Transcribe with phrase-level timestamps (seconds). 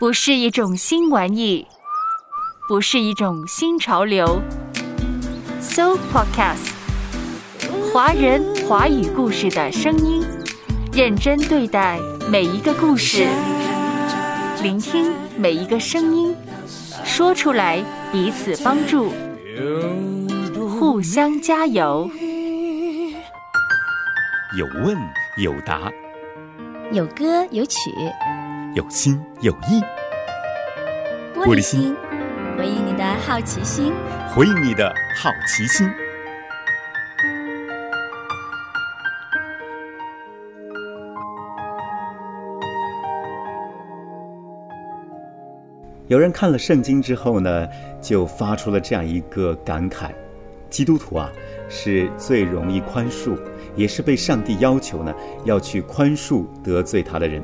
[0.00, 1.66] 不是一种新玩意，
[2.66, 4.40] 不是一种新潮流。
[5.60, 6.72] So Podcast，
[7.92, 10.24] 华人华语故事的声音，
[10.94, 12.00] 认真对待
[12.30, 13.26] 每一个故事，
[14.62, 16.34] 聆听每一个声音，
[17.04, 19.12] 说出来彼此帮助，
[20.80, 22.10] 互相加油。
[24.56, 24.96] 有问
[25.36, 25.92] 有答，
[26.90, 27.90] 有歌有曲，
[28.72, 29.82] 有心有意。
[31.34, 31.96] 玻璃心，
[32.56, 33.92] 回应你的好奇心。
[34.32, 35.90] 回应你的好奇心。
[46.06, 47.66] 有人看了圣经之后呢，
[48.00, 50.10] 就发出了这样一个感慨：
[50.68, 51.28] 基督徒啊，
[51.68, 53.36] 是最容易宽恕，
[53.74, 55.12] 也是被上帝要求呢
[55.44, 57.42] 要去宽恕得罪他的人。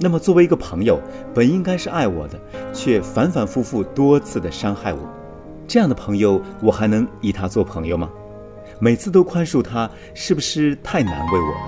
[0.00, 1.00] 那么，作为一个朋友，
[1.34, 2.40] 本应该是爱我的，
[2.72, 5.00] 却反反复复多次的伤害我，
[5.66, 8.08] 这样的朋友，我还能以他做朋友吗？
[8.80, 11.58] 每次都宽恕他，是不是太难为我了？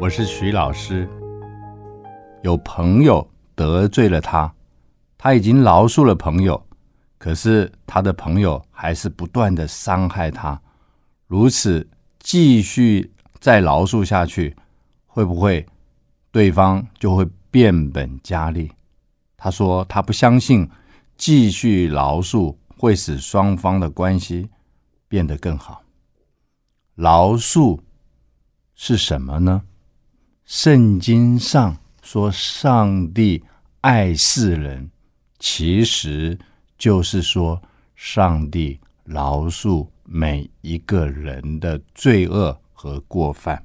[0.00, 1.06] 我是徐老师。
[2.42, 4.50] 有朋友得罪了他，
[5.18, 6.60] 他已经饶恕了朋友，
[7.18, 10.58] 可是他的朋友还是不断的伤害他，
[11.26, 11.86] 如此
[12.18, 14.56] 继续再饶恕下去，
[15.14, 15.66] 会不会
[16.30, 18.70] 对方就会变本加厉？
[19.36, 20.66] 他说他不相信
[21.18, 24.48] 继续饶恕会使双方的关系
[25.06, 25.82] 变得更好。
[26.94, 27.78] 饶恕
[28.74, 29.62] 是什么呢？
[30.44, 31.76] 圣经上。
[32.04, 33.44] 说上帝
[33.80, 34.90] 爱世人，
[35.38, 36.36] 其实
[36.76, 37.62] 就是说
[37.94, 43.64] 上帝饶恕每一个人的罪恶和过犯。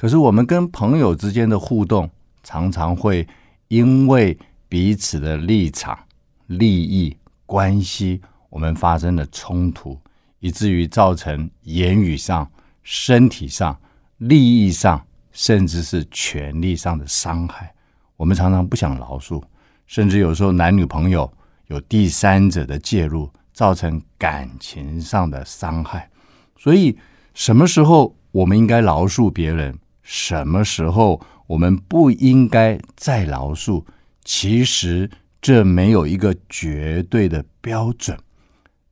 [0.00, 2.08] 可是我们跟朋友之间的互动，
[2.42, 3.28] 常常会
[3.68, 5.98] 因为彼此的立场、
[6.46, 7.14] 利益
[7.44, 10.00] 关系，我们发生了冲突，
[10.38, 12.50] 以至于造成言语上、
[12.82, 13.78] 身体上、
[14.16, 15.04] 利益上。
[15.32, 17.72] 甚至是权力上的伤害，
[18.16, 19.40] 我们常常不想饶恕，
[19.86, 21.32] 甚至有时候男女朋友
[21.68, 26.10] 有第三者的介入，造成感情上的伤害。
[26.58, 26.98] 所以，
[27.32, 29.78] 什么时候我们应该饶恕别人，
[30.12, 33.84] 什么时候我们不应该再饶恕？
[34.24, 35.08] 其实
[35.40, 38.18] 这没有一个绝对的标准。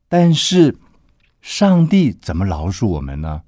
[0.07, 0.77] 但是，
[1.41, 3.41] 上帝怎么饶恕我们呢？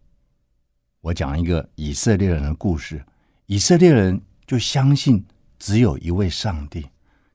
[0.99, 3.05] 我讲一个以色列人的故事。
[3.45, 5.25] 以色列人就相信
[5.57, 6.89] 只有一位上帝，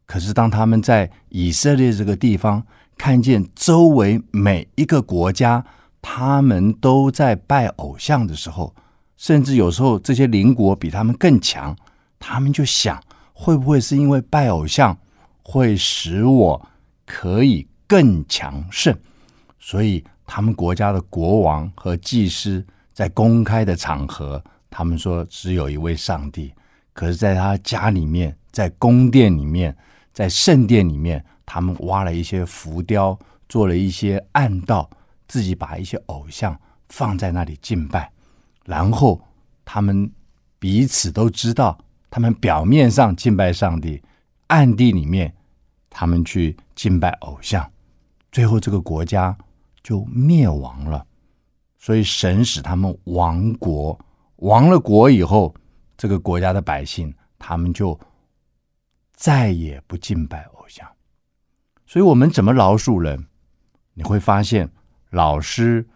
[0.05, 2.63] 可是当他们在以色列这个地方
[2.99, 5.65] 看见周围每一个国家，
[6.03, 8.75] 他们都在拜偶像的时候，
[9.17, 11.77] 甚至有时候这些邻国比他们更强，
[12.19, 14.97] 他们就想：会不会是因为拜偶像
[15.43, 16.69] 会使我
[17.05, 18.97] 可以更强盛？
[19.59, 22.65] 所以他们国家的国王和祭司。
[22.97, 26.51] 在公开的场合，他们说只有一位上帝。
[26.95, 29.77] 可是，在他家里面，在宫殿里面，
[30.15, 33.19] 在圣殿里面，他们挖了一些浮雕，
[33.51, 34.89] 做了一些暗道，
[35.29, 38.11] 自己把一些偶像放在那里敬拜。
[38.67, 39.23] 然后，
[39.65, 40.13] 他们
[40.59, 41.79] 彼此都知道，
[42.11, 44.03] 他们表面上敬拜上帝，
[44.49, 45.33] 暗地里面
[45.89, 47.71] 他们去敬拜偶像。
[48.33, 49.39] 最后，这个国家
[49.83, 51.07] 就灭亡了。
[51.79, 53.97] 所以神使他们亡国，
[54.37, 55.55] 亡了国以后，
[55.97, 57.99] 这个国家的百姓他们就
[59.13, 60.87] 再也不敬拜偶像。
[61.87, 63.27] 所以，我们怎么饶恕人？
[63.95, 64.69] 你会发现，
[65.11, 65.89] 老师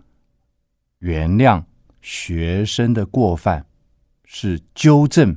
[1.01, 1.65] 原谅
[2.01, 3.67] 学生的过犯
[4.25, 5.37] 是纠正，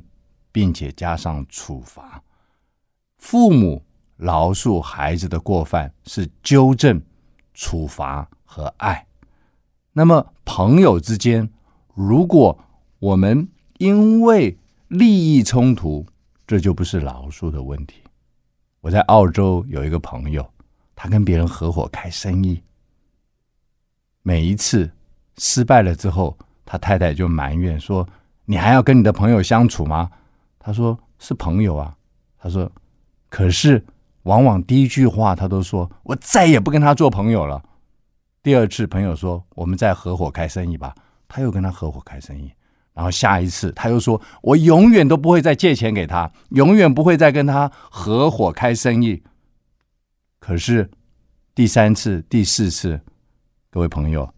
[0.50, 2.22] 并且加上处罚；
[3.18, 3.84] 父母
[4.16, 7.02] 饶恕孩子的过犯是纠正、
[7.52, 9.06] 处罚和爱。
[9.92, 11.48] 那么，朋友之间，
[11.94, 12.58] 如果
[12.98, 14.58] 我们因为
[14.88, 16.06] 利益冲突，
[16.46, 18.02] 这就不是饶恕的问题。
[18.80, 20.48] 我在澳洲有一个朋友，
[20.94, 22.62] 他跟别人合伙开生意，
[24.22, 24.90] 每一次
[25.38, 28.06] 失败了之后，他太太就埋怨说
[28.46, 30.10] ：“你还要跟你的朋友相处吗？”
[30.58, 31.96] 他说：“是朋友啊。”
[32.38, 32.70] 他说
[33.28, 33.84] ：“可是，
[34.22, 37.62] 往往第一句话他都说我再也不跟他做朋友了。”
[38.42, 40.94] 第二次，朋友说：“我们再合伙开生意吧。”
[41.26, 42.52] 他又跟他合伙开生意，
[42.92, 49.22] 然后下一次他又说：“我永远都不会再借钱给他，永远不会再跟他合伙开生意。”
[50.38, 50.88] 可是
[51.54, 53.00] 第三次、第四次，
[53.70, 54.32] 各位朋友，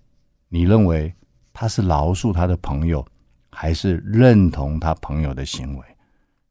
[0.49, 1.13] 你认为
[1.59, 3.03] 他是饶恕他的朋友，
[3.49, 5.85] 还是认同他朋友的行为？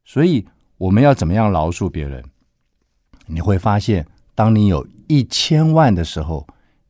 [0.04, 0.44] 所以
[0.78, 2.24] 我们要怎么样饶恕别人？
[3.26, 4.04] 你会发现，
[4.34, 6.44] 当你有一千万的时候，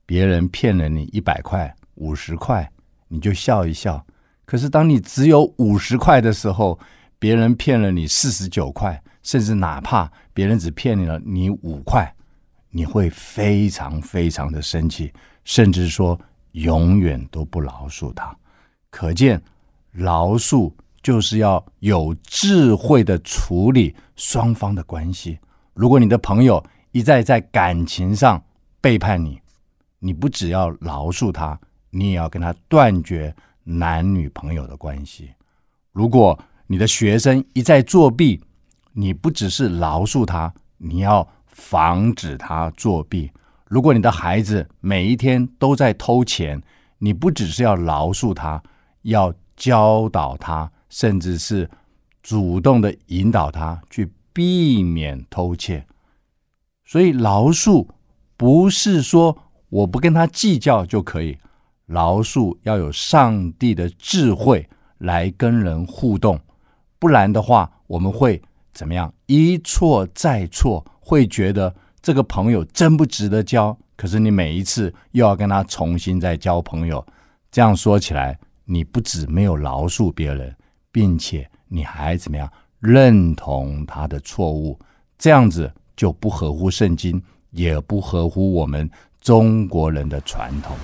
[0.07, 2.73] 别人骗了你一百块、五十块，
[3.09, 4.03] 你就笑一笑；
[4.47, 6.79] 可是当你只有五十块的时候，
[7.19, 12.15] 别人骗了你四十九块，甚至哪怕别人只骗你了你五块，
[12.71, 15.13] 你会非常非常的生气，
[15.45, 16.19] 甚至说
[16.57, 18.35] 永远都不饶恕他。
[18.91, 19.41] 可见，
[19.91, 20.73] 饶恕
[21.03, 25.39] 就是要有智慧的处理双方的关系。
[25.75, 26.63] 如果你的朋友
[26.93, 28.43] 一再在感情上
[28.81, 29.39] 背叛你，
[29.99, 31.59] 你不只要饶恕他，
[31.91, 35.31] 你也要跟他断绝男女朋友的关系。
[35.93, 38.43] 如果你的学生一再作弊，
[38.93, 43.31] 你不只是饶恕他，你要防止他作弊。
[43.69, 46.63] 如果你的孩子每一天都在偷钱，
[46.99, 48.63] 你不只是要饶恕他，
[49.03, 51.69] 要教导他，甚至是
[52.23, 55.85] 主动的引导他去避免偷窃。
[56.85, 57.87] 所以饶恕
[58.37, 59.37] 不是说
[59.69, 61.37] 我不跟他计较就可以，
[61.87, 66.39] 饶恕要有上帝的智慧来跟人互动。
[66.99, 68.41] 不然的话，我们会
[68.73, 69.13] 怎么样？
[69.27, 73.77] 一错再错，会觉得这个朋友真不值得交。
[73.97, 77.05] 可是你每一次又要跟他重新再交朋友，
[77.51, 80.55] 这样说起来，你不止没有饶恕别人，
[80.93, 84.79] 并且你还怎么样认同他的错误？
[85.19, 88.89] 这样子就不合乎圣经，也不合乎我们
[89.21, 90.77] 中国人的传统。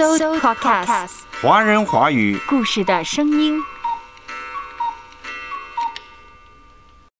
[0.00, 1.10] So Podcast，
[1.42, 3.60] 华人华语故事的声音。